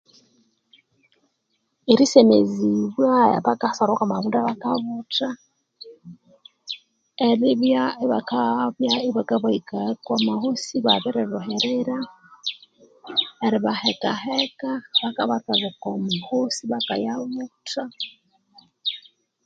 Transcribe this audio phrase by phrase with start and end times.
[1.91, 3.13] Erisemezibwa
[3.45, 5.29] bakasarwaho amabunda bakabutha
[7.27, 7.83] eribya
[9.11, 11.97] ibaka bahikaya okwa mahosi ibabiri lhuhirira,
[13.45, 17.83] eribahekaheka ibakabathwalha okwa ama hosi bakayabutha.